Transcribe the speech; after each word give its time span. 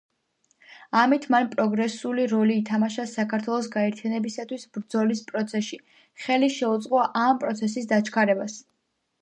ამით 1.01 1.25
მან 1.33 1.49
პროგრესული 1.51 2.23
როლი 2.31 2.55
ითამაშა 2.61 3.05
საქართველოს 3.13 3.69
გაერთიანებისათვის 3.77 4.65
ბრძოლის 4.79 5.23
პროცესში, 5.31 5.81
ხელი 6.25 6.53
შეუწყო 6.57 7.07
ამ 7.27 7.43
პროცესის 7.45 7.91
დაჩქარებას. 7.93 8.59